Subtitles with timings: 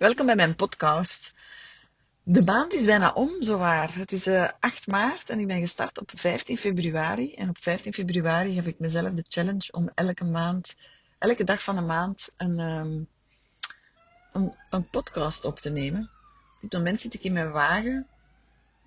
[0.00, 1.34] Welkom bij mijn podcast.
[2.22, 3.94] De maand is bijna om, zowaar.
[3.94, 7.34] Het is uh, 8 maart en ik ben gestart op 15 februari.
[7.34, 10.76] En op 15 februari heb ik mezelf de challenge om elke maand,
[11.18, 13.08] elke dag van de maand, een, um,
[14.32, 16.10] een, een, podcast op te nemen.
[16.54, 18.06] Op dit moment zit ik in mijn wagen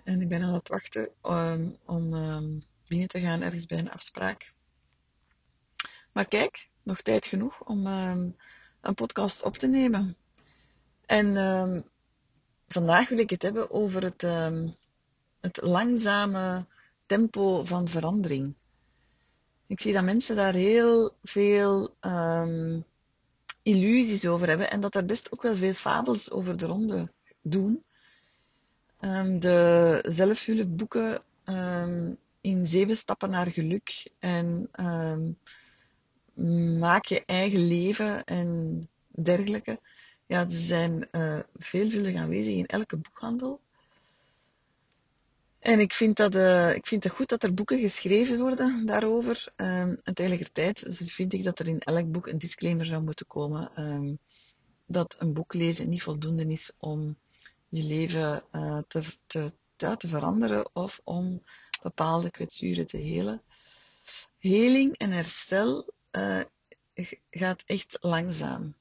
[0.04, 3.90] en ik ben aan het wachten um, om um, binnen te gaan ergens bij een
[3.90, 4.52] afspraak.
[6.12, 10.16] Maar kijk, nog tijd genoeg om een podcast op te nemen.
[11.06, 11.84] En um,
[12.68, 14.74] vandaag wil ik het hebben over het, um,
[15.40, 16.66] het langzame
[17.06, 18.54] tempo van verandering.
[19.66, 22.84] Ik zie dat mensen daar heel veel um,
[23.62, 27.12] illusies over hebben en dat er best ook wel veel fabels over de ronde
[27.42, 27.84] doen.
[29.40, 31.22] de zelfhulpboeken
[32.40, 34.70] in zeven stappen naar geluk en
[36.78, 39.80] maak je eigen leven en dergelijke
[40.34, 43.60] ja, ze zijn uh, veelvuldig aanwezig in elke boekhandel.
[45.58, 49.46] En ik vind, dat, uh, ik vind het goed dat er boeken geschreven worden daarover.
[49.56, 53.70] Um, en tegelijkertijd vind ik dat er in elk boek een disclaimer zou moeten komen.
[53.78, 54.18] Um,
[54.86, 57.16] dat een boek lezen niet voldoende is om
[57.68, 58.42] je leven
[58.88, 61.42] te, te, te, te veranderen of om
[61.82, 63.42] bepaalde kwetsuren te helen.
[64.38, 65.92] Heling en herstel
[67.30, 68.74] gaat echt langzaam.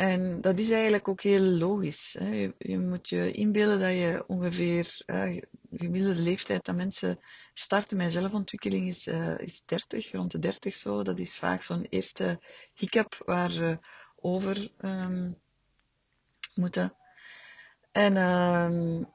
[0.00, 2.16] En dat is eigenlijk ook heel logisch.
[2.18, 2.52] Hè.
[2.58, 7.18] Je, moet je inbeelden dat je ongeveer uh, gemiddelde leeftijd dat mensen
[7.54, 11.02] starten met zelfontwikkeling is, uh, is 30, rond de 30 zo.
[11.02, 12.40] Dat is vaak zo'n eerste
[12.74, 13.78] hiccup waar ze
[14.16, 15.36] over um,
[16.54, 16.94] moeten.
[17.92, 19.08] En um,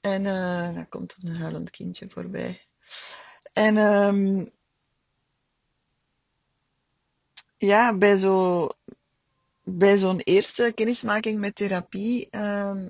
[0.00, 2.66] en uh, dan komt een huilend kindje voorbij.
[3.52, 4.52] En um,
[7.60, 8.68] ja, bij zo
[9.62, 12.82] bij zo'n eerste kennismaking met therapie uh,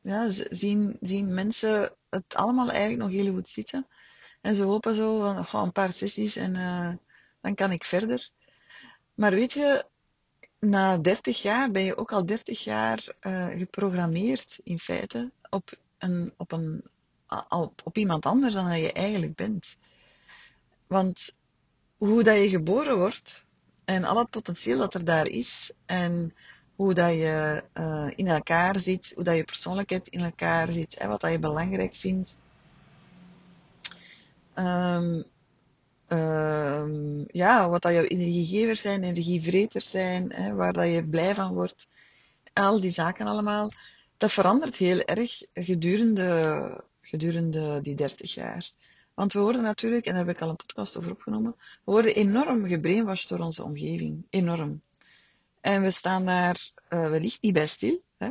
[0.00, 3.86] ja, zien, zien mensen het allemaal eigenlijk nog heel goed zitten.
[4.40, 6.92] En ze hopen zo van een paar sessies en uh,
[7.40, 8.30] dan kan ik verder.
[9.14, 9.84] Maar weet je,
[10.58, 16.32] na 30 jaar ben je ook al 30 jaar uh, geprogrammeerd in feite op, een,
[16.36, 16.84] op, een,
[17.48, 19.76] op, op iemand anders dan je eigenlijk bent.
[20.86, 21.34] Want
[21.96, 23.44] hoe dat je geboren wordt,
[23.90, 26.34] en al het potentieel dat er daar is en
[26.74, 31.20] hoe dat je uh, in elkaar zit, hoe dat je persoonlijkheid in elkaar zit wat
[31.20, 32.36] dat je belangrijk vindt.
[34.54, 35.24] Um,
[36.08, 41.54] um, ja, wat dat jouw energiegevers zijn, energievreters zijn, hè, waar dat je blij van
[41.54, 41.88] wordt.
[42.52, 43.70] Al die zaken allemaal.
[44.16, 48.70] Dat verandert heel erg gedurende, gedurende die 30 jaar.
[49.20, 52.14] Want we worden natuurlijk, en daar heb ik al een podcast over opgenomen, we worden
[52.14, 54.26] enorm gebrainwashed door onze omgeving.
[54.30, 54.82] Enorm.
[55.60, 58.02] En we staan daar uh, wellicht niet bij stil.
[58.16, 58.26] Hè?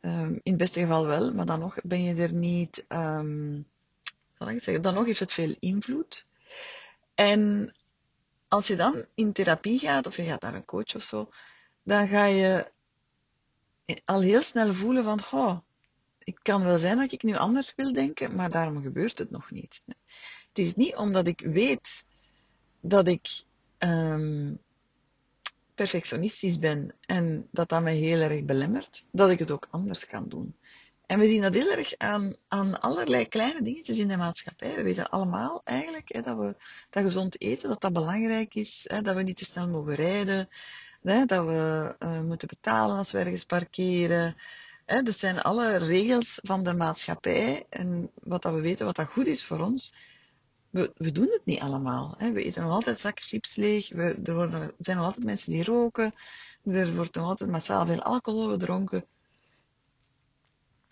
[0.00, 3.66] Um, in het beste geval wel, maar dan nog ben je er niet, um,
[4.38, 6.26] zal zeggen, dan nog heeft het veel invloed.
[7.14, 7.74] En
[8.48, 11.30] als je dan in therapie gaat, of je gaat naar een coach of zo,
[11.82, 12.70] dan ga je
[14.04, 15.58] al heel snel voelen van, goh,
[16.34, 19.50] het kan wel zijn dat ik nu anders wil denken, maar daarom gebeurt het nog
[19.50, 19.82] niet.
[20.48, 22.04] Het is niet omdat ik weet
[22.80, 23.42] dat ik
[23.78, 24.58] um,
[25.74, 30.28] perfectionistisch ben en dat dat mij heel erg belemmert, dat ik het ook anders kan
[30.28, 30.54] doen.
[31.06, 34.74] En we zien dat heel erg aan, aan allerlei kleine dingetjes in de maatschappij.
[34.74, 36.56] We weten allemaal eigenlijk hè, dat, we,
[36.90, 40.48] dat gezond eten, dat dat belangrijk is, hè, dat we niet te snel mogen rijden,
[41.02, 44.36] hè, dat we uh, moeten betalen als we ergens parkeren,
[44.88, 49.08] Hè, dat zijn alle regels van de maatschappij en wat dat we weten, wat dat
[49.08, 49.94] goed is voor ons.
[50.70, 52.14] We, we doen het niet allemaal.
[52.18, 52.32] Hè.
[52.32, 53.88] We eten nog altijd zakken chips leeg.
[53.88, 56.14] We, er, worden, zijn nog altijd mensen die roken.
[56.64, 59.04] Er wordt nog altijd massaal veel alcohol gedronken.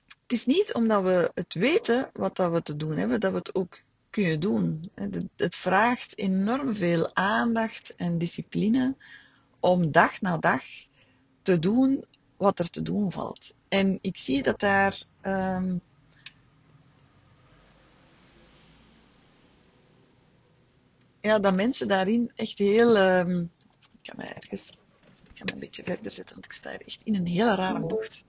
[0.06, 3.38] Het is niet omdat we het weten wat dat we te doen hebben, dat we
[3.38, 3.80] het ook
[4.10, 4.90] kunnen doen.
[5.36, 8.94] Het vraagt enorm veel aandacht en discipline
[9.60, 10.62] om dag na dag
[11.42, 12.04] te doen
[12.36, 13.54] wat er te doen valt.
[13.68, 15.80] En ik zie dat daar um,
[21.20, 22.96] ja, dat mensen daarin echt heel.
[22.96, 23.50] Um,
[24.02, 24.70] ik ga mij ergens.
[25.34, 27.80] Ik me een beetje verder zetten, want ik sta hier echt in een hele rare
[27.80, 28.24] bocht.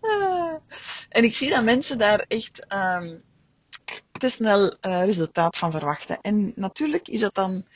[1.08, 3.22] en ik zie dat mensen daar echt um,
[4.12, 6.20] te snel uh, resultaat van verwachten.
[6.20, 7.66] En natuurlijk is dat dan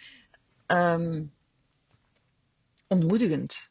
[0.66, 1.32] um,
[2.88, 3.69] ontmoedigend.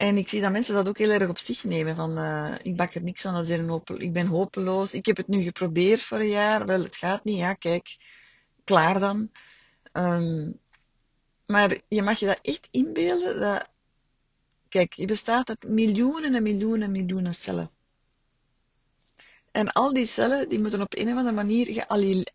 [0.00, 1.96] En ik zie dat mensen dat ook heel erg op zich nemen.
[1.96, 4.94] Van, uh, ik bak er niks aan, dat is een ik ben hopeloos.
[4.94, 6.66] Ik heb het nu geprobeerd voor een jaar.
[6.66, 7.36] Wel, het gaat niet.
[7.36, 7.96] Ja, kijk,
[8.64, 9.30] klaar dan.
[9.92, 10.60] Um,
[11.46, 13.40] Maar je mag je dat echt inbeelden.
[13.40, 13.68] Dat,
[14.68, 17.70] kijk, je bestaat uit miljoenen en miljoenen en miljoenen cellen.
[19.50, 21.86] En al die cellen die moeten op een of andere manier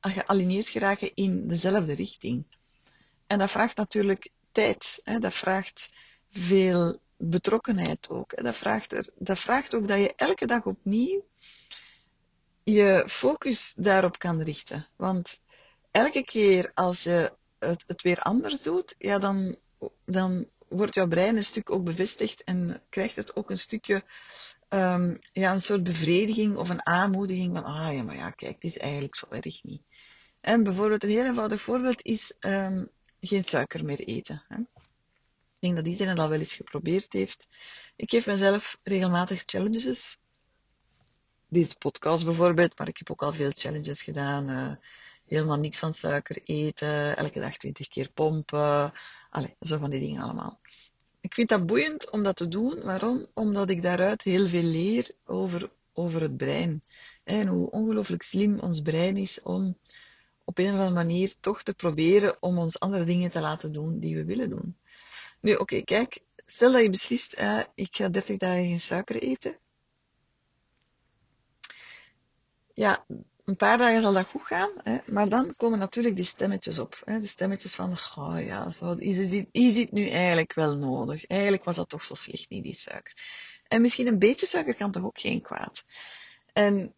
[0.01, 2.45] gealineerd geraken in dezelfde richting.
[3.27, 4.99] En dat vraagt natuurlijk tijd.
[5.03, 5.19] Hè?
[5.19, 5.89] Dat vraagt
[6.29, 8.43] veel betrokkenheid ook.
[8.43, 11.23] Dat, vraagt er, dat vraagt ook dat je elke dag opnieuw
[12.65, 14.87] je focus daarop kan richten.
[14.95, 15.39] Want
[15.91, 19.57] elke keer als je het, weer anders doet, ja, dan,
[20.05, 24.03] dan wordt jouw brein een stuk ook bevestigd en krijgt het ook een stukje,
[24.69, 28.63] um, ja, een soort bevrediging of een aanmoediging van, ah ja, maar ja, kijk, het
[28.63, 29.81] is eigenlijk zo erg niet.
[30.41, 32.89] En bijvoorbeeld een heel eenvoudig voorbeeld is um,
[33.19, 34.43] geen suiker meer eten.
[34.47, 34.57] Hè.
[35.65, 37.47] Denk dat iedereen dat wel eens geprobeerd heeft.
[37.95, 40.17] Ik geef mezelf regelmatig challenges.
[41.49, 44.49] Deze podcast bijvoorbeeld, maar ik heb ook al veel challenges gedaan.
[44.49, 44.71] Uh,
[45.25, 48.93] helemaal niks van suiker eten, elke dag 20 keer pompen.
[49.29, 50.59] Allee, zo van die dingen allemaal.
[51.21, 52.81] Ik vind dat boeiend om dat te doen.
[52.83, 53.27] Waarom?
[53.33, 56.83] Omdat ik daaruit heel veel leer over, over het brein.
[57.23, 59.77] En hoe ongelooflijk slim ons brein is om
[60.43, 63.99] op een of andere manier toch te proberen om ons andere dingen te laten doen
[63.99, 64.75] die we willen doen.
[65.45, 69.57] Nu, oké, kijk, stel dat je beslist, eh, ik ga 30 dagen geen suiker eten.
[72.73, 73.05] Ja,
[73.45, 77.01] een paar dagen zal dat goed gaan, hè, maar dan komen natuurlijk die stemmetjes op.
[77.03, 81.25] Hè, de stemmetjes van, oh ja, zo, is, dit, is nu eigenlijk wel nodig?
[81.25, 83.13] Eigenlijk was dat toch zo slecht niet, die suiker.
[83.67, 85.83] En misschien een beetje suiker kan toch ook geen kwaad.
[86.53, 86.93] En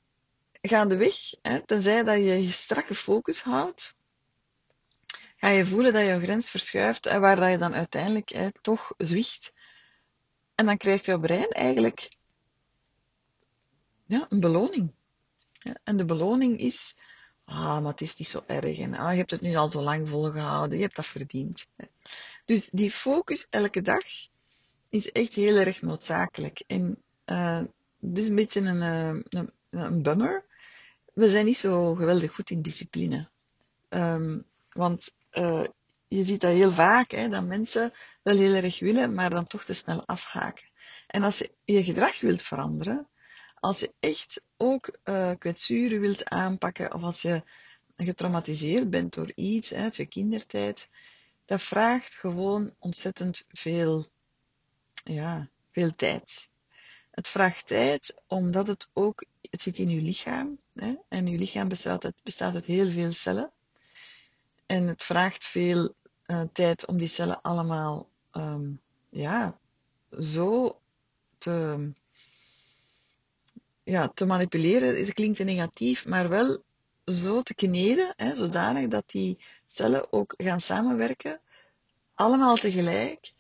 [0.62, 3.96] gaandeweg, hè, tenzij dat je je strakke focus houdt,
[5.38, 9.54] ga je voelen dat je grens verschuift en waar dat je dan uiteindelijk toch zwicht.
[10.56, 12.10] En dan krijgt je brein eigenlijk
[14.06, 14.92] ja, een beloning.
[15.84, 16.96] En de beloning is,
[17.46, 18.80] ah, maar het is niet zo erg.
[18.80, 21.68] En ah, je hebt het nu al zo lang volgehouden, je hebt dat verdiend.
[22.46, 24.04] Dus die focus elke dag
[24.90, 26.64] is echt heel erg noodzakelijk.
[26.68, 27.62] En uh,
[28.00, 30.46] dit is een beetje een, uh, een, een, bummer.
[31.14, 33.30] We zijn niet zo geweldig goed in discipline.
[33.90, 35.64] Um, want uh,
[36.08, 39.64] je ziet dat heel vaak, hè, dat mensen wel heel erg willen, maar dan toch
[39.64, 40.70] te snel afhaken.
[41.08, 43.08] En als je je gedrag wilt veranderen,
[43.60, 47.44] als je echt ook uh, kwetsuren wilt aanpakken, of als je
[47.96, 50.90] getraumatiseerd bent door iets uit je kindertijd,
[51.46, 54.08] dat vraagt gewoon ontzettend veel,
[55.04, 56.50] ja, veel tijd.
[57.12, 61.68] Het vraagt tijd omdat het ook, het zit in je lichaam, hè, en je lichaam
[61.68, 63.52] bestaat bestaat uit heel veel cellen.
[64.68, 69.60] En het vraagt veel uh, tijd om die cellen allemaal, um, ja,
[70.10, 70.80] zo
[71.38, 71.90] te,
[73.84, 76.64] ja, te manipuleren, het klinkt negatief, maar wel
[77.06, 81.42] zo te kneden, hè, zodanig dat die cellen ook gaan samenwerken,
[82.14, 83.34] allemaal tegelijk,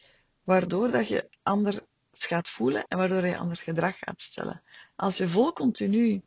[0.43, 1.79] waardoor dat je anders
[2.11, 4.63] gaat voelen en waardoor je anders gedrag gaat stellen.
[4.95, 6.21] Als je vol continu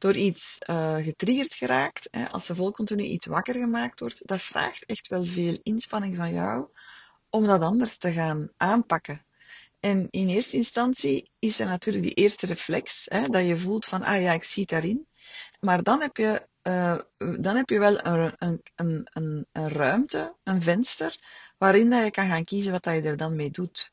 [0.00, 4.42] door iets uh, getriggerd geraakt, hè, als je vol continu iets wakker gemaakt wordt, dat
[4.42, 6.68] vraagt echt wel veel inspanning van jou
[7.30, 9.24] om dat anders te gaan aanpakken.
[9.80, 14.02] En in eerste instantie is er natuurlijk die eerste reflex, hè, dat je voelt van,
[14.02, 15.06] ah ja, ik zie het daarin.
[15.60, 16.98] Maar dan heb je, uh,
[17.40, 21.16] dan heb je wel een, een, een, een, ruimte, een venster,
[21.58, 23.92] waarin dat je kan gaan kiezen wat dat je er dan mee doet.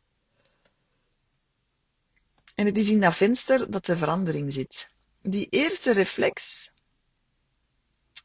[2.56, 4.96] En het is in dat venster dat de verandering zit.
[5.30, 6.72] Die eerste reflex,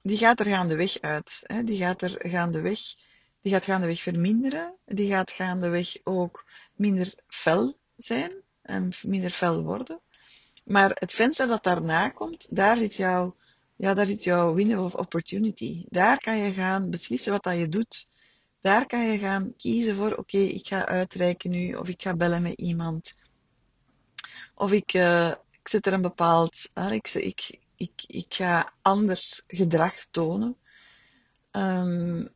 [0.03, 1.41] die gaat er gaandeweg uit.
[1.43, 2.81] Hè, die gaat er gaandeweg
[3.43, 4.77] die gaat gaandeweg verminderen.
[4.85, 6.45] Die gaat gaandeweg ook
[6.75, 8.33] minder fel zijn
[8.63, 10.01] en minder fel worden.
[10.65, 13.37] Maar het venster dat daarna komt, daar zit jouw,
[13.77, 15.85] ja, daar zit jouw window of opportunity.
[15.89, 18.09] Daar kan je gaan beslissen wat dat je doet.
[18.61, 22.43] Daar kan je gaan kiezen voor, oké, ik ga uitreiken nu, of ik ga bellen
[22.43, 23.15] met iemand.
[24.55, 25.33] Of ik, uh,
[25.63, 30.57] ik zet er een bepaald, uh, ik, ik, ik, ik ga anders gedrag tonen.
[31.53, 32.29] Um,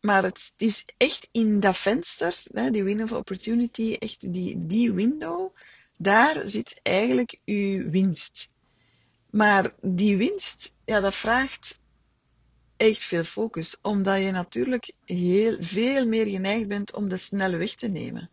[0.00, 5.56] maar het is echt in dat venster, die window of opportunity, echt die, die window,
[5.96, 8.48] daar zit eigenlijk uw winst.
[9.30, 11.80] Maar die winst, ja, dat vraagt
[12.76, 17.74] echt veel focus, omdat je natuurlijk heel veel meer geneigd bent om de snelle weg
[17.74, 18.30] te nemen.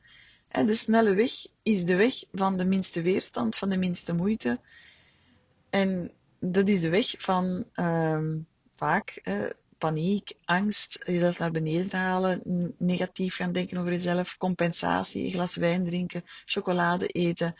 [0.52, 1.32] De snelle weg
[1.64, 4.60] is de weg van de minste weerstand, van de minste moeite.
[5.70, 8.20] En dat is de weg van uh,
[8.76, 9.22] vaak
[9.78, 12.42] paniek, angst, jezelf naar beneden halen,
[12.78, 17.56] negatief gaan denken over jezelf, compensatie, glas wijn drinken, chocolade eten,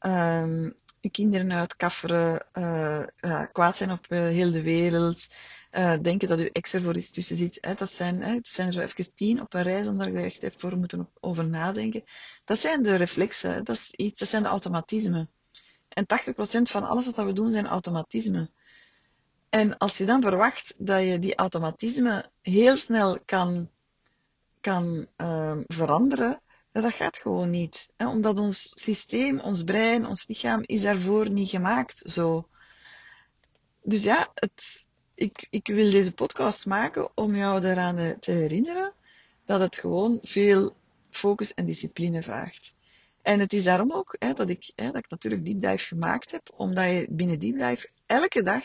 [0.00, 5.26] um, je kinderen uitkafferen, uh, kwaad zijn op uh, heel de wereld,
[5.72, 7.58] Uh, denken dat uw ex er voor iets tussen zit.
[7.60, 7.74] Hè.
[7.74, 10.40] Dat, zijn, hè, dat zijn er zo even tien op een rij zonder dat je
[10.40, 12.04] echt voor moeten over nadenken.
[12.44, 13.64] Dat zijn de reflexen.
[13.64, 15.30] Dat, is iets, dat zijn de automatismen.
[15.88, 18.50] En 80% van alles wat we doen zijn automatismen.
[19.48, 23.70] En als je dan verwacht dat je die automatismen heel snel kan,
[24.60, 26.40] kan uh, veranderen,
[26.82, 27.88] dat gaat gewoon niet.
[27.96, 28.08] Hè?
[28.08, 32.48] Omdat ons systeem, ons brein, ons lichaam is daarvoor niet gemaakt zo.
[33.82, 34.85] Dus ja, het,
[35.16, 38.92] ik, ik wil deze podcast maken om jou eraan te herinneren
[39.44, 40.76] dat het gewoon veel
[41.10, 42.74] focus en discipline vraagt.
[43.22, 46.30] En het is daarom ook hè, dat, ik, hè, dat ik natuurlijk Deep Dive gemaakt
[46.30, 48.64] heb, omdat je binnen Deep Dive elke dag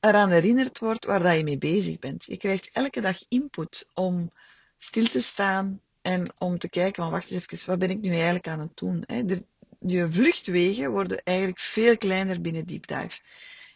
[0.00, 2.24] eraan herinnerd wordt waar dat je mee bezig bent.
[2.24, 4.30] Je krijgt elke dag input om
[4.78, 8.48] stil te staan en om te kijken van wacht even, wat ben ik nu eigenlijk
[8.48, 9.02] aan het doen?
[9.06, 9.24] Hè?
[9.24, 9.44] De,
[9.86, 13.20] je vluchtwegen worden eigenlijk veel kleiner binnen Deep Dive.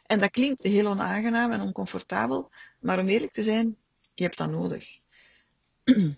[0.06, 3.76] En dat klinkt heel onaangenaam en oncomfortabel, maar om eerlijk te zijn,
[4.14, 4.98] je hebt dat nodig.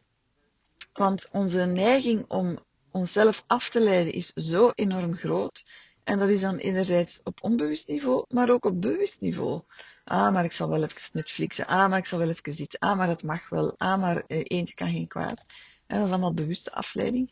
[0.93, 2.59] Want onze neiging om
[2.91, 5.65] onszelf af te leiden is zo enorm groot.
[6.05, 9.63] En dat is dan enerzijds op onbewust niveau, maar ook op bewust niveau.
[10.05, 11.67] Ah, maar ik zal wel even Netflixen.
[11.67, 12.79] Ah, maar ik zal wel even zitten.
[12.79, 13.75] Ah, maar dat mag wel.
[13.77, 15.45] Ah, maar eh, eentje kan geen kwaad.
[15.87, 17.31] dat is allemaal bewuste afleiding.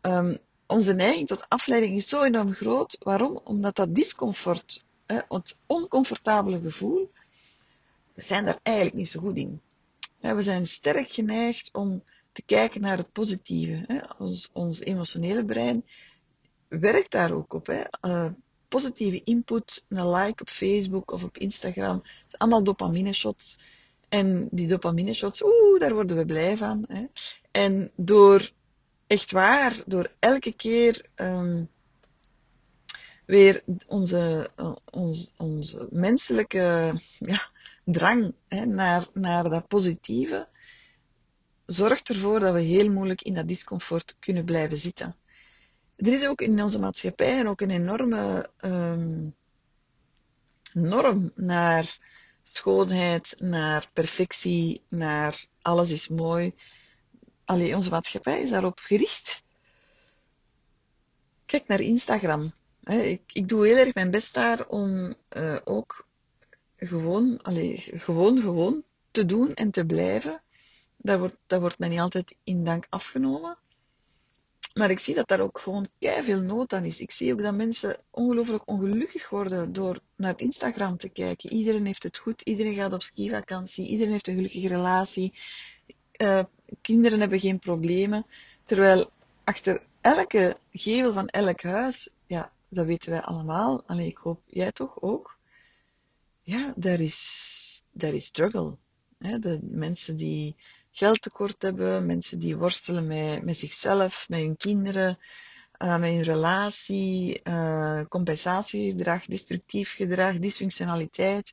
[0.00, 2.96] Um, onze neiging tot afleiding is zo enorm groot.
[3.00, 3.40] Waarom?
[3.44, 7.10] Omdat dat discomfort, hè, het oncomfortabele gevoel,
[8.14, 9.60] we zijn daar eigenlijk niet zo goed in.
[10.20, 14.06] we zijn sterk geneigd om te kijken naar het positieve.
[14.18, 15.84] Ons, ons emotionele brein
[16.68, 17.66] werkt daar ook op.
[17.66, 17.82] Hè.
[18.02, 18.30] Uh,
[18.68, 23.58] positieve input, een like op Facebook of op Instagram, het zijn allemaal dopamine shots.
[24.08, 26.84] En die dopamine shots, oeh, daar worden we blij van.
[26.88, 27.04] Hè.
[27.50, 28.50] En door,
[29.06, 31.68] echt waar, door elke keer um,
[33.26, 37.50] weer onze, uh, ons, onze menselijke ja,
[37.84, 40.48] drang hè, naar, naar dat positieve,
[41.66, 45.16] zorgt ervoor dat we heel moeilijk in dat discomfort kunnen blijven zitten.
[45.96, 49.34] Er is ook in onze maatschappij ook een enorme um,
[50.72, 51.98] norm naar
[52.42, 56.54] schoonheid, naar perfectie, naar alles is mooi.
[57.44, 59.44] Allee, onze maatschappij is daarop gericht.
[61.46, 62.52] Kijk naar Instagram.
[62.86, 66.06] Ik, ik doe heel erg mijn best daar om uh, ook
[66.76, 70.42] gewoon, allee, gewoon, gewoon te doen en te blijven.
[70.96, 73.58] Dat wordt, dat wordt mij niet altijd in dank afgenomen.
[74.74, 77.00] Maar ik zie dat daar ook gewoon veel nood aan is.
[77.00, 81.52] Ik zie ook dat mensen ongelooflijk ongelukkig worden door naar Instagram te kijken.
[81.52, 85.32] Iedereen heeft het goed, iedereen gaat op skivakantie, iedereen heeft een gelukkige relatie.
[86.16, 86.44] Uh,
[86.80, 88.26] kinderen hebben geen problemen.
[88.64, 89.10] Terwijl
[89.44, 93.82] achter elke gevel van elk huis, ja, dat weten wij allemaal.
[93.86, 95.38] Alleen ik hoop jij toch ook.
[96.42, 98.76] Ja, daar is, daar is struggle.
[99.18, 100.56] de mensen die
[100.90, 105.18] geldtekort hebben, mensen die worstelen met, met zichzelf, met hun kinderen,
[105.78, 111.52] uh, met hun relatie, uh, compensatiegedrag, destructief gedrag, dysfunctionaliteit.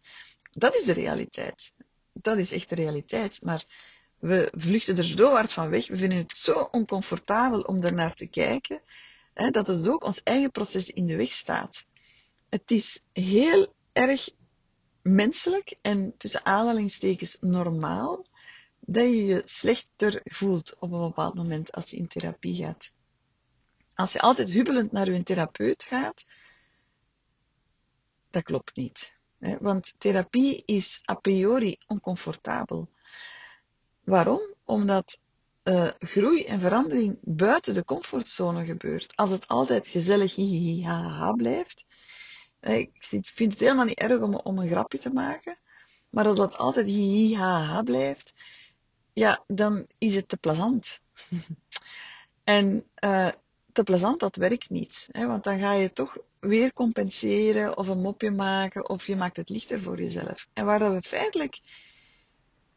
[0.51, 1.73] Dat is de realiteit.
[2.13, 3.41] Dat is echt de realiteit.
[3.41, 3.65] Maar
[4.19, 5.87] we vluchten er zo hard van weg.
[5.87, 8.81] We vinden het zo oncomfortabel om ernaar te kijken,
[9.33, 11.85] hè, dat het ook ons eigen proces in de weg staat.
[12.49, 14.29] Het is heel erg
[15.01, 18.25] menselijk en tussen aanhalingstekens normaal
[18.79, 22.91] dat je je slechter voelt op een bepaald moment als je in therapie gaat.
[23.93, 26.25] Als je altijd hubbelend naar je therapeut gaat,
[28.29, 29.13] dat klopt niet.
[29.39, 29.57] Hè?
[29.59, 32.89] Want therapie is a priori oncomfortabel.
[34.03, 34.41] Waarom?
[34.63, 35.19] Omdat
[35.63, 39.15] uh, groei en verandering buiten de comfortzone gebeurt.
[39.15, 41.85] Als het altijd gezellig hihihi ha, ha blijft.
[42.59, 45.57] Ik vind het helemaal niet erg om, een grapje te maken.
[46.09, 48.33] Maar als dat altijd hihi ha, ha blijft,
[49.13, 50.99] ja, dan is het te plezant.
[52.43, 53.31] en uh,
[53.71, 55.07] te plezant, dat werkt niet.
[55.11, 59.37] Hè, want dan ga je toch weer compenseren of een mopje maken of je maakt
[59.37, 60.47] het lichter voor jezelf.
[60.53, 61.59] En waar dat we feitelijk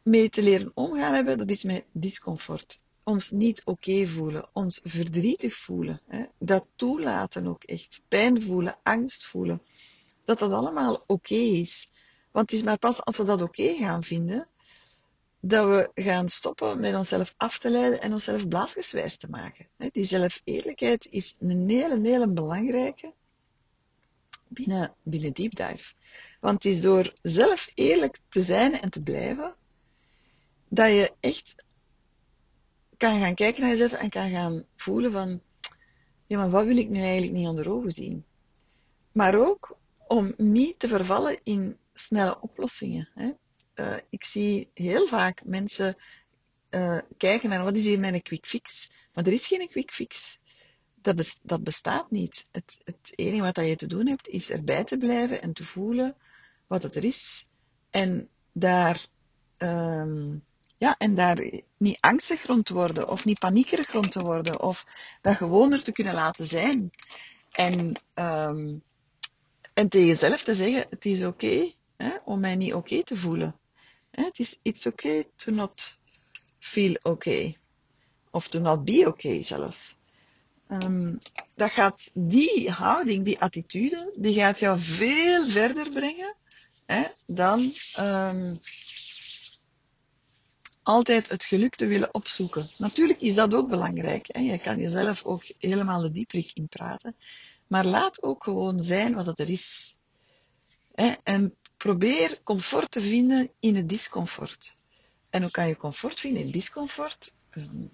[0.07, 2.81] mee te leren omgaan hebben, dat is met discomfort.
[3.05, 9.27] Ons niet oké voelen, ons verdrietig voelen, hè, dat toelaten ook echt, pijn voelen, angst
[9.27, 9.63] voelen,
[10.25, 11.91] dat dat allemaal oké is.
[12.31, 14.49] Want het is maar pas als we dat oké gaan vinden,
[15.41, 19.69] dat we gaan stoppen met onszelf af te leiden en onszelf blaasjeswijs te maken.
[19.93, 23.15] Die zelfeerlijkheid is een hele, hele belangrijke
[24.49, 25.95] binnen, binnen Deep Dive.
[26.41, 29.57] Want het is door zelf eerlijk te zijn en te blijven,
[30.69, 31.65] dat je echt
[32.97, 35.41] kan gaan kijken naar jezelf en kan gaan voelen van,
[36.27, 38.25] ja, maar wat wil ik nu eigenlijk niet onder ogen zien?
[39.13, 43.09] Maar ook om niet te vervallen in snelle oplossingen.
[43.15, 43.33] Hè.
[43.75, 45.97] Uh, ik zie heel vaak mensen
[46.71, 48.91] uh, kijken naar wat is hier mijn quick fix.
[49.13, 50.39] Maar er is geen quick fix.
[50.95, 52.47] Dat, dat bestaat niet.
[52.51, 56.17] Het, het enige wat je te doen hebt, is erbij te blijven en te voelen
[56.67, 57.47] wat het er is.
[57.91, 59.07] En daar,
[59.59, 60.45] um,
[60.79, 64.87] ja, en daar niet angstig rond te worden, of niet paniekerig rond te worden, of
[65.21, 66.91] dat gewoon er te kunnen laten zijn.
[67.51, 68.83] En, um,
[69.75, 71.73] en tegen jezelf te zeggen, het is oké
[72.25, 73.57] om mij niet oké te voelen.
[74.11, 74.25] Hè?
[74.25, 76.01] Het is it's okay to not
[76.59, 77.57] feel okay.
[78.31, 79.97] Of to not be okay zelfs.
[80.71, 81.19] Um,
[81.55, 86.35] dat gaat, die houding, die attitude, die gaat jou veel verder brengen
[86.87, 88.61] hè, dan um,
[90.87, 92.67] altijd het geluk te willen opzoeken.
[92.79, 94.27] Natuurlijk is dat ook belangrijk.
[94.29, 94.41] Hè.
[94.41, 97.17] Je kan jezelf ook helemaal de dieprik in praten.
[97.67, 99.97] Maar laat ook gewoon zijn wat het er is.
[100.95, 101.15] Hè.
[101.23, 104.77] En probeer comfort te vinden in het discomfort.
[105.31, 107.35] En hoe kan je comfort vinden in discomfort?
[107.51, 107.91] Um,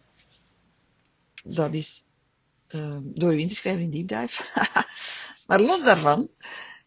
[1.44, 2.04] dat is
[2.68, 4.42] uh, door je in te schrijven in Deep Dive.
[5.46, 6.28] maar los daarvan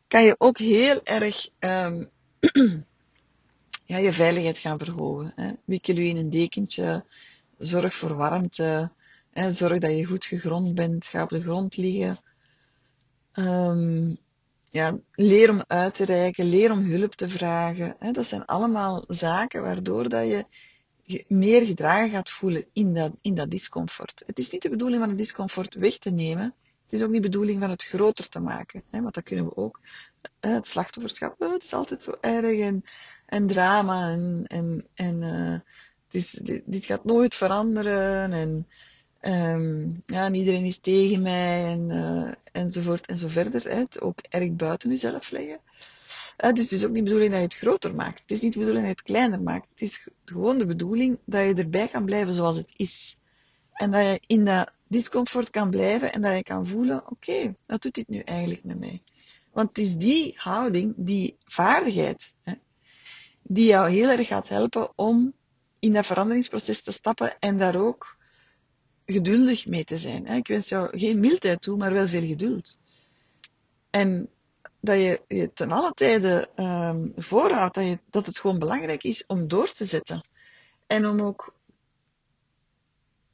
[0.07, 2.09] kan je ook heel erg um,
[3.86, 5.32] ja, je veiligheid gaan verhogen.
[5.36, 5.51] Hè.
[5.65, 7.06] Wikkel je in een dekentje,
[7.58, 8.92] zorg voor warmte,
[9.32, 12.18] hè, zorg dat je goed gegrond bent, ga op de grond liggen.
[13.34, 14.18] Um,
[14.70, 17.96] ja, leer om uit te reiken, leer om hulp te vragen.
[18.00, 18.12] Hè.
[18.12, 20.46] Dat zijn allemaal zaken waardoor dat je
[21.27, 24.24] meer gedragen gaat voelen in dat, in dat discomfort.
[24.25, 26.54] Het is niet de bedoeling van het discomfort weg te nemen.
[26.84, 28.84] Het is ook niet de bedoeling van het groter te maken.
[28.89, 29.80] Hè, want dat kunnen we ook.
[30.39, 32.84] Het slachtofferschap, het is altijd zo erg en,
[33.25, 35.63] en drama en, en, en
[36.12, 38.67] is, dit, dit, gaat nooit veranderen en
[39.22, 43.63] um, ja, en iedereen is tegen mij en, uh, enzovoort en zo verder.
[43.63, 45.60] Hè, het ook erg buiten jezelf leggen.
[46.44, 48.20] Uh, dus het is ook niet de bedoeling dat je het groter maakt.
[48.20, 49.67] Het is niet de bedoeling dat je het kleiner maakt.
[49.70, 53.17] Het is gewoon de bedoeling dat je erbij kan blijven zoals het is.
[53.74, 57.81] En dat je in dat discomfort kan blijven en dat je kan voelen, oké, wat
[57.81, 59.01] doet dit nu eigenlijk met mij?
[59.53, 62.53] Want het is die houding, die vaardigheid, hè,
[63.48, 65.34] die jou heel erg gaat helpen om
[65.79, 68.18] in dat veranderingsproces te stappen en daar ook
[69.05, 70.25] geduldig mee te zijn.
[70.25, 72.79] Ik wens jou geen mildheid toe, maar wel veel geduld.
[73.90, 74.29] En
[74.79, 77.79] dat je je ten alle tijde um, voorhoudt
[78.10, 80.27] dat, het gewoon belangrijk is om door te zetten.
[80.88, 81.53] En om ook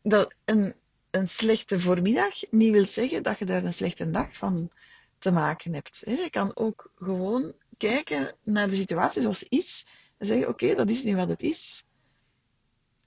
[0.02, 0.76] dat een,
[1.12, 4.72] een slechte voormiddag niet wil zeggen dat je daar een slechte dag van
[5.20, 6.02] te maken hebt.
[6.06, 9.86] Je kan ook gewoon kijken naar de situatie zoals het is
[10.22, 11.86] en zeggen: Oké, dat is nu wat het is.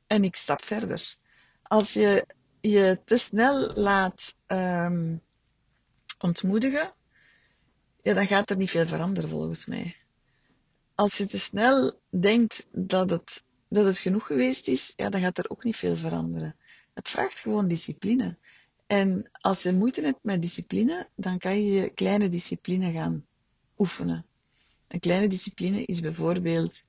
[0.07, 1.16] En ik stap verder.
[1.62, 2.27] Als je
[2.61, 5.22] je te snel laat um,
[6.18, 6.94] ontmoedigen,
[8.03, 9.96] ja, dan gaat er niet veel veranderen volgens mij.
[10.94, 15.38] Als je te snel denkt dat het, dat het genoeg geweest is, ja, dan gaat
[15.38, 16.57] er ook niet veel veranderen.
[16.94, 18.37] Het vraagt gewoon discipline.
[18.87, 23.27] En als je moeite hebt met discipline, dan kan je kleine discipline gaan
[23.79, 24.27] oefenen.
[24.88, 26.83] Een kleine discipline is bijvoorbeeld.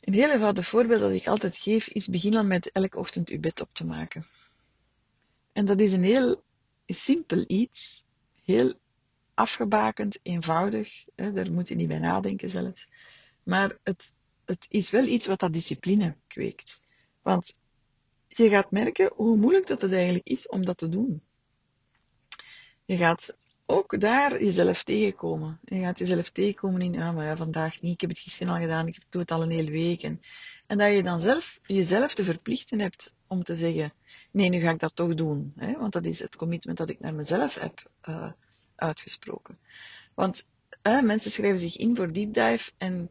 [0.00, 3.38] Een heel eenvoudig voorbeeld dat ik altijd geef, is begin dan met elke ochtend je
[3.38, 4.26] bed op te maken.
[5.52, 6.42] En dat is een heel
[6.86, 8.04] simpel iets,
[8.44, 8.74] heel
[9.34, 11.04] afgebakend, eenvoudig.
[11.14, 12.86] Hè, daar moet je niet bij nadenken zelfs.
[13.42, 14.12] Maar het,
[14.44, 16.80] het is wel iets wat dat discipline kweekt.
[17.22, 17.54] Want
[18.28, 21.22] je gaat merken hoe moeilijk dat het eigenlijk is om dat te doen.
[22.84, 23.36] Je gaat
[23.70, 25.58] ook daar jezelf tegenkomen.
[25.64, 28.60] Je gaat jezelf tegenkomen in, ja, maar ja, vandaag niet, ik heb het gisteren al
[28.60, 30.02] gedaan, ik doe het al een hele week.
[30.02, 30.20] En,
[30.66, 33.92] en dat je dan zelf jezelf te verplichten hebt om te zeggen,
[34.30, 35.52] nee, nu ga ik dat toch doen.
[35.56, 35.78] Hè?
[35.78, 38.32] Want dat is het commitment dat ik naar mezelf heb uh,
[38.76, 39.58] uitgesproken.
[40.14, 40.44] Want
[40.82, 43.10] mensen schrijven zich in voor deep dive en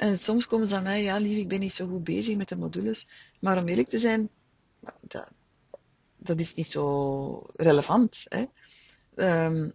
[0.00, 2.48] en soms komen ze aan mij, ja lief, ik ben niet zo goed bezig met
[2.48, 3.06] de modules.
[3.40, 4.28] Maar om eerlijk te zijn,
[5.00, 5.28] dat,
[6.16, 8.24] dat is niet zo relevant.
[8.28, 8.44] Hè.
[9.46, 9.72] Um,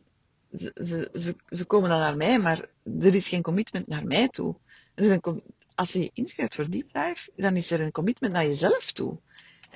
[0.55, 2.65] ze, komen dan naar mij, maar
[2.99, 4.55] er is geen commitment naar mij toe.
[4.93, 5.43] Er is een,
[5.75, 9.17] als je inschrijft voor Deep Life, dan is er een commitment naar jezelf toe.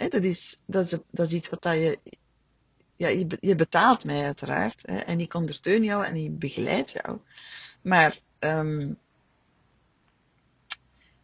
[0.09, 1.99] Dat, is, dat, dat is iets wat dat je,
[2.95, 3.07] ja,
[3.39, 4.85] je, betaalt mij uiteraard.
[4.85, 7.19] En ik ondersteun jou en ik begeleid jou.
[7.81, 8.97] Maar um,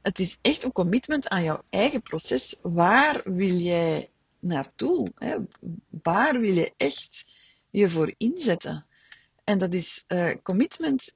[0.02, 2.56] het is echt een commitment aan jouw eigen proces.
[2.62, 5.12] Waar wil jij naartoe?
[6.04, 7.26] Waar wil je echt
[7.70, 8.86] je voor inzetten?
[9.46, 11.14] En dat is uh, commitment.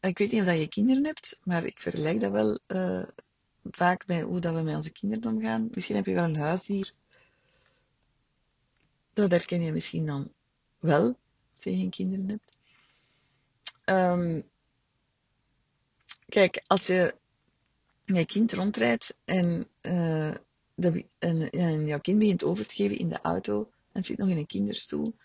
[0.00, 3.06] Ik weet niet of je kinderen hebt, maar ik vergelijk dat wel uh,
[3.70, 5.68] vaak bij hoe dat we met onze kinderen omgaan.
[5.70, 6.92] Misschien heb je wel een huisdier.
[9.12, 10.32] Dat herken je misschien dan
[10.78, 11.06] wel,
[11.54, 12.52] als je geen kinderen hebt.
[13.84, 14.52] Um,
[16.28, 17.14] Kijk, als je
[18.04, 20.34] je kind rondrijdt en, uh,
[21.50, 24.46] en jouw kind begint over te geven in de auto en zit nog in een
[24.46, 25.16] kinderstoel,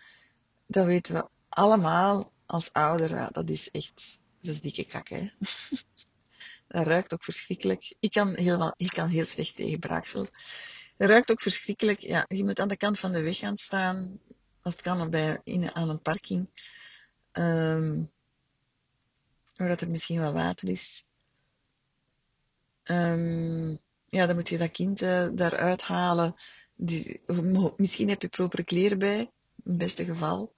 [0.66, 1.30] dan weten we
[1.60, 5.30] allemaal als ouder, dat is echt, dat dikke kak, hè.
[6.68, 7.96] dat ruikt ook verschrikkelijk.
[8.00, 10.28] Ik kan, helemaal, ik kan heel slecht tegen braaksel.
[10.98, 12.00] Het ruikt ook verschrikkelijk.
[12.00, 14.20] Ja, je moet aan de kant van de weg gaan staan.
[14.62, 16.50] Als het kan, bij, in, aan een parking.
[17.32, 18.12] Um,
[19.56, 21.06] dat er misschien wat water is.
[22.84, 26.36] Um, ja, dan moet je dat kind uh, daaruit halen.
[26.76, 27.22] Die,
[27.78, 29.32] misschien heb je propere kleren bij, in
[29.64, 30.56] het beste geval.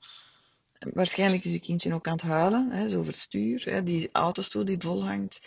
[0.93, 3.65] Waarschijnlijk is je kindje ook aan het huilen, hè, zo over het stuur.
[3.65, 5.39] Hè, die autostoel die vol hangt.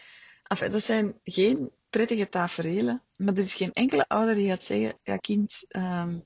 [0.43, 4.99] Enfin, dat zijn geen prettige taferelen, maar er is geen enkele ouder die gaat zeggen,
[5.03, 6.25] ja kind, um,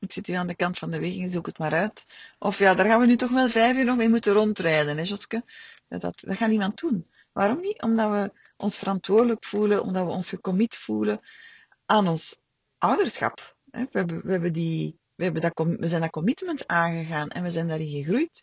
[0.00, 2.06] ik zit hier aan de kant van de weg en zoek het maar uit.
[2.38, 5.02] Of ja, daar gaan we nu toch wel vijf uur nog mee moeten rondrijden, hè
[5.02, 5.44] Joske?
[5.88, 7.10] Dat, dat gaat niemand doen.
[7.32, 7.82] Waarom niet?
[7.82, 11.20] Omdat we ons verantwoordelijk voelen, omdat we ons gecommit voelen
[11.86, 12.38] aan ons
[12.78, 13.56] ouderschap.
[13.64, 17.50] We, hebben, we, hebben die, we, hebben dat, we zijn dat commitment aangegaan en we
[17.50, 18.42] zijn daarin gegroeid.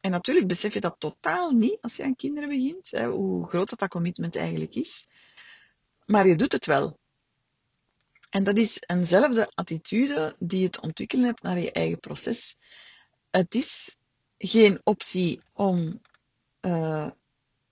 [0.00, 3.78] En natuurlijk besef je dat totaal niet als je aan kinderen begint, hè, hoe groot
[3.78, 5.06] dat, commitment eigenlijk is.
[6.04, 6.98] Maar je doet het wel.
[8.30, 12.56] En dat is eenzelfde attitude die je te ontwikkelen hebt naar je eigen proces.
[13.30, 13.96] Het is
[14.38, 16.00] geen optie om
[16.60, 17.10] uh,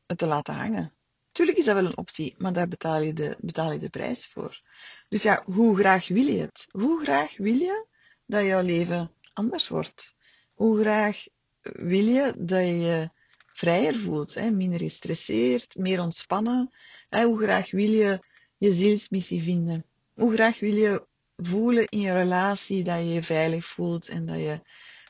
[0.06, 0.92] het te laten hangen.
[1.32, 4.26] Tuurlijk is dat wel een optie, maar daar betaal je, de, betaal je de prijs
[4.26, 4.60] voor.
[5.08, 6.66] Dus ja, hoe graag wil je het?
[6.70, 7.86] Hoe graag wil je
[8.32, 10.14] dat jouw leven anders wordt?
[10.54, 11.24] Hoe graag
[11.62, 13.10] wil je dat je je
[13.46, 14.50] vrijer voelt, hè?
[14.50, 16.74] minder gestresseerd, meer ontspannen?
[17.08, 17.24] Hè?
[17.24, 18.24] Hoe graag wil je
[18.56, 19.84] je zielsmissie vinden?
[20.14, 24.36] Hoe graag wil je voelen in je relatie dat je je veilig voelt en dat
[24.36, 24.60] je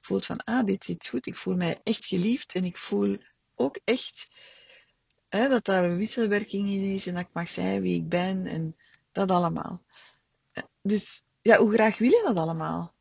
[0.00, 3.18] voelt van, ah, dit zit goed, ik voel mij echt geliefd en ik voel
[3.54, 4.30] ook echt
[5.28, 8.46] hè, dat daar een wisselwerking in is en dat ik mag zijn wie ik ben
[8.46, 8.76] en
[9.12, 9.82] dat allemaal.
[10.82, 12.94] Dus ja, hoe graag wil je dat allemaal?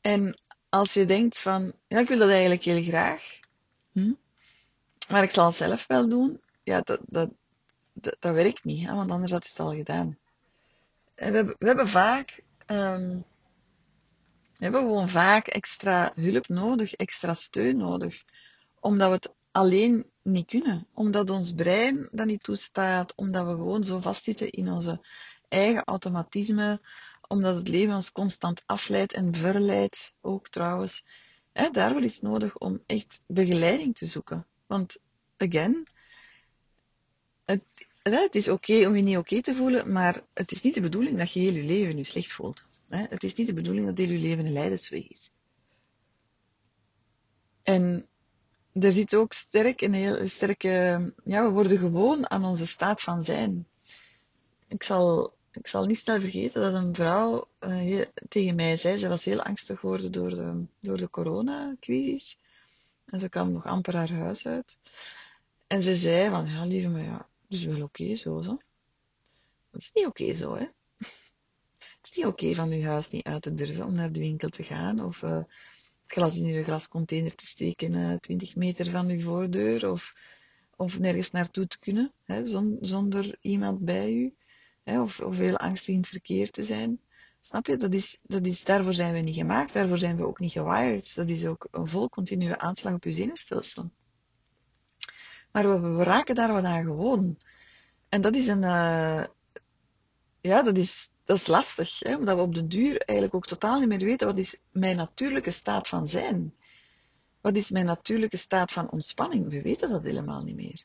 [0.00, 3.38] En als je denkt van, ja, ik wil dat eigenlijk heel graag,
[3.92, 4.12] hm?
[5.08, 7.30] maar ik zal het zelf wel doen, ja, dat, dat,
[7.92, 10.18] dat, dat werkt niet, hè, want anders had je het al gedaan.
[11.14, 13.24] En we, hebben, we hebben vaak, um,
[14.56, 18.24] we hebben gewoon vaak extra hulp nodig, extra steun nodig,
[18.80, 20.86] omdat we het alleen niet kunnen.
[20.94, 25.00] Omdat ons brein dat niet toestaat, omdat we gewoon zo vastzitten in onze
[25.48, 26.80] eigen automatisme,
[27.28, 31.04] omdat het leven ons constant afleidt en verleidt, ook trouwens.
[31.52, 34.46] Hè, daarvoor is het nodig om echt begeleiding te zoeken.
[34.66, 34.96] Want,
[35.36, 35.86] again,
[38.02, 41.18] het, is oké om je niet oké te voelen, maar het is niet de bedoeling
[41.18, 42.64] dat je heel je leven nu slecht voelt.
[42.88, 43.06] Hè?
[43.08, 45.30] Het is niet de bedoeling dat heel je leven een lijdensweg is.
[47.62, 48.06] En
[48.72, 53.24] er zit ook sterk een heel sterke, ja, we worden gewoon aan onze staat van
[53.24, 53.66] zijn.
[54.68, 59.08] Ik zal, ik zal niet snel vergeten dat een vrouw uh, tegen mij zei, ze
[59.08, 62.38] was heel angstig geworden door de, door de coronacrisis.
[63.04, 64.78] En ze kwam nog amper haar huis uit.
[65.66, 68.58] En ze zei van, ja lieve, maar ja, het is wel oké zo, zo.
[69.70, 70.66] Het is niet oké zo, hè.
[71.78, 74.48] Het is niet oké van uw huis niet uit te durven om naar de winkel
[74.48, 75.44] te gaan, of uh,
[76.06, 80.14] glas in uw glascontainer te steken uh, eh, 20 meter van uw voordeur of,
[80.76, 82.44] of nergens naartoe te kunnen hè,
[82.80, 84.34] zonder iemand bij u
[84.96, 87.00] of, of heel angstig in het verkeer te zijn.
[87.40, 87.76] Snap je?
[87.76, 91.14] Dat is, dat is, daarvoor zijn we niet gemaakt, daarvoor zijn we ook niet gewired.
[91.14, 93.90] Dat is ook een vol continue aanslag op uw zenuwstelsel.
[95.52, 97.38] Maar we, we raken daar wat aan gewoon.
[98.08, 99.24] En dat is een, uh,
[100.40, 103.78] ja, dat is, dat is lastig, hè, omdat we op de duur eigenlijk ook totaal
[103.78, 106.54] niet meer weten wat is mijn natuurlijke staat van zijn.
[107.40, 109.48] Wat is mijn natuurlijke staat van ontspanning?
[109.48, 110.84] We weten dat helemaal niet meer.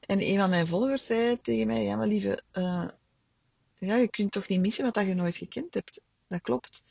[0.00, 2.88] En een van mijn volgers zei tegen mij, ja maar lieve, uh,
[3.78, 6.00] ja, je kunt toch niet missen wat je nooit gekend hebt.
[6.28, 6.84] Dat klopt.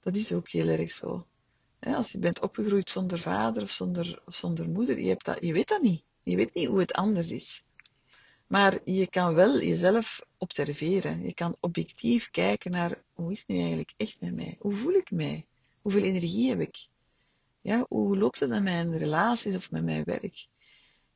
[0.00, 1.26] Dat is ook heel erg zo.
[1.80, 5.68] als je bent opgegroeid zonder vader of zonder, zonder moeder, je, hebt dat, je weet
[5.68, 6.02] dat niet.
[6.22, 7.64] Je weet niet hoe het anders is.
[8.46, 11.22] Maar je kan wel jezelf observeren.
[11.22, 14.56] Je kan objectief kijken naar hoe is het nu eigenlijk echt met mij?
[14.58, 15.46] Hoe voel ik mij?
[15.82, 16.88] Hoeveel energie heb ik?
[17.60, 20.46] Ja, hoe loopt het met mijn relaties of met mijn werk?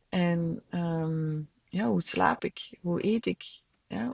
[0.08, 2.78] En um, ja, hoe slaap ik?
[2.80, 3.62] Hoe eet ik?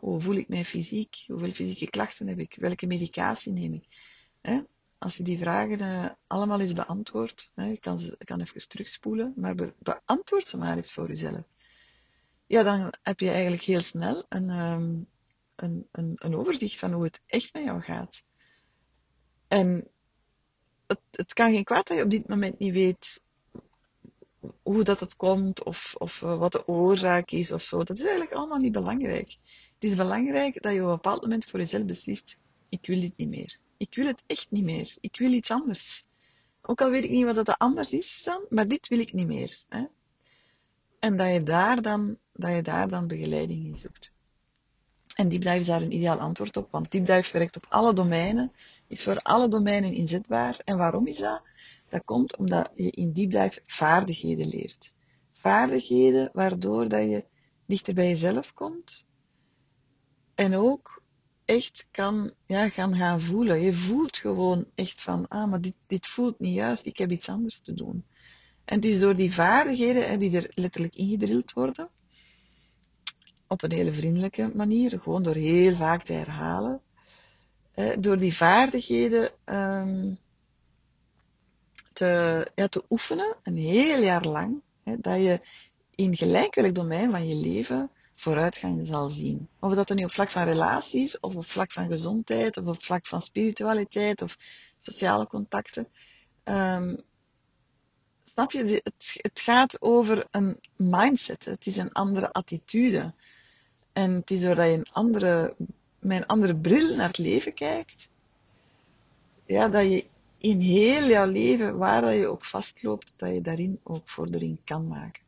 [0.00, 1.24] Hoe voel ik mij fysiek?
[1.26, 2.56] Hoeveel fysieke klachten heb ik?
[2.58, 3.86] Welke medicatie neem ik?
[4.98, 9.54] Als je die vragen uh, allemaal eens beantwoordt, hè, kan ze, kan even terugspoelen, maar
[9.54, 11.44] be beantwoord ze maar eens voor jezelf
[12.50, 15.06] ja, dan heb je eigenlijk heel snel een, um,
[15.56, 18.22] een, een, een, overzicht van hoe het echt met jou gaat.
[19.48, 19.88] En
[20.86, 23.22] het, het kan geen kwaad dat je op dit moment niet weet
[24.62, 27.78] hoe dat het komt of, of uh, wat de oorzaak is of zo.
[27.78, 29.36] Dat is eigenlijk allemaal niet belangrijk.
[29.74, 33.16] Het is belangrijk dat je op een bepaald moment voor jezelf beslist: ik wil dit
[33.16, 33.58] niet meer.
[33.76, 34.96] Ik wil het echt niet meer.
[35.00, 36.04] Ik wil iets anders.
[36.62, 39.26] Ook al weet ik niet wat dat anders is dan, maar dit wil ik niet
[39.26, 39.64] meer.
[39.68, 39.84] Hè?
[40.98, 44.12] En dat je, daar dan, dat je daar dan begeleiding in zoekt.
[45.14, 48.52] En Dive is daar een ideaal antwoord op, want Dive werkt op alle domeinen,
[48.86, 50.60] is voor alle domeinen inzetbaar.
[50.64, 51.42] En waarom is dat?
[51.90, 54.94] Dat komt omdat je in Deep Dive vaardigheden leert.
[55.32, 57.24] Vaardigheden waardoor dat je
[57.66, 59.06] dichter bij jezelf komt
[60.34, 61.02] en ook
[61.44, 63.60] echt kan ja, gaan, gaan voelen.
[63.60, 67.28] Je voelt gewoon echt van, ah, maar dit, dit voelt niet juist, ik heb iets
[67.28, 68.04] anders te doen.
[68.64, 71.88] En het is door die vaardigheden hè, die er letterlijk ingedrild worden,
[73.46, 76.80] op een hele vriendelijke manier, gewoon door heel vaak te herhalen,
[77.72, 80.18] hè, door die vaardigheden um,
[81.92, 85.40] te, ja, te oefenen, een heel jaar lang, hè, dat je
[85.94, 89.48] in gelijk welk domein van je leven vooruitgang zal zien.
[89.58, 92.82] Of dat er nu op vlak van relaties, of op vlak van gezondheid, of op
[92.82, 94.36] vlak van spiritualiteit, of
[94.76, 95.88] sociale contacten.
[96.44, 97.00] Um,
[98.24, 98.80] snap je?
[98.82, 101.44] Het, het gaat over een mindset.
[101.44, 103.14] Het is een andere attitude.
[103.92, 105.54] En het is doordat je een andere,
[105.98, 108.08] met een andere bril naar het leven kijkt,
[109.46, 110.06] ja, dat je
[110.40, 114.86] in heel jouw leven, waar dat je ook vastloopt, dat je daarin ook vordering kan
[114.86, 115.22] maken.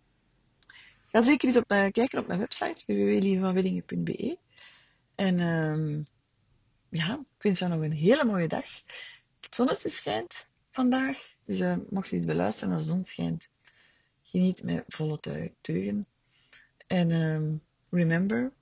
[1.08, 4.38] Ga zeker eens op, uh, kijken op mijn website, www.lievevanweddingen.be.
[5.14, 6.04] En um,
[6.88, 8.64] ja, ik wens jou nog een hele mooie dag.
[9.40, 13.48] Het zonnetje schijnt vandaag, dus uh, mocht je iets beluisteren als de zon schijnt,
[14.22, 15.20] geniet met volle
[15.60, 16.06] teugen.
[16.86, 18.52] En um, remember,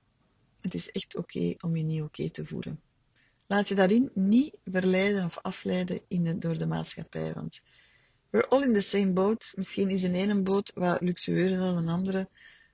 [0.60, 2.80] het is echt oké om je niet oké te voelen.
[3.50, 7.60] Laat je daarin niet verleiden of afleiden in door de maatschappij, want
[8.30, 9.52] we're all in the same boat.
[9.56, 12.28] Misschien is de ene boot wat luxueuzer dan een andere,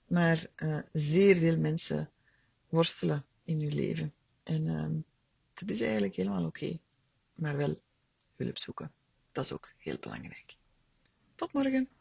[0.07, 2.11] maar uh, zeer veel mensen
[2.69, 4.15] worstelen in hun leven.
[4.43, 5.03] En uh,
[5.53, 6.79] dat is eigenlijk helemaal oké,
[7.35, 7.81] maar wel
[8.35, 8.93] hulp zoeken.
[9.33, 10.57] Dat is ook heel belangrijk.
[11.35, 11.96] Tot morgen!